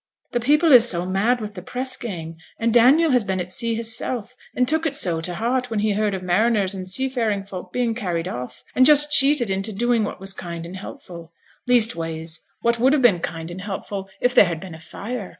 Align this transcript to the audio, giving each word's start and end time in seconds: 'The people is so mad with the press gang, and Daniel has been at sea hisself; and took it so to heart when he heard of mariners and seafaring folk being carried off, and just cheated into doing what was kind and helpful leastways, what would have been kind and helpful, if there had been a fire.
'The 0.31 0.39
people 0.39 0.71
is 0.71 0.89
so 0.89 1.05
mad 1.05 1.39
with 1.39 1.53
the 1.53 1.61
press 1.61 1.95
gang, 1.95 2.35
and 2.57 2.73
Daniel 2.73 3.11
has 3.11 3.23
been 3.23 3.39
at 3.39 3.51
sea 3.51 3.75
hisself; 3.75 4.35
and 4.55 4.67
took 4.67 4.87
it 4.87 4.95
so 4.95 5.21
to 5.21 5.35
heart 5.35 5.69
when 5.69 5.77
he 5.81 5.91
heard 5.91 6.15
of 6.15 6.23
mariners 6.23 6.73
and 6.73 6.87
seafaring 6.87 7.43
folk 7.43 7.71
being 7.71 7.93
carried 7.93 8.27
off, 8.27 8.63
and 8.73 8.87
just 8.87 9.11
cheated 9.11 9.51
into 9.51 9.71
doing 9.71 10.03
what 10.03 10.19
was 10.19 10.33
kind 10.33 10.65
and 10.65 10.77
helpful 10.77 11.31
leastways, 11.67 12.43
what 12.63 12.79
would 12.79 12.93
have 12.93 13.01
been 13.03 13.19
kind 13.19 13.51
and 13.51 13.61
helpful, 13.61 14.09
if 14.19 14.33
there 14.33 14.45
had 14.45 14.59
been 14.59 14.73
a 14.73 14.79
fire. 14.79 15.29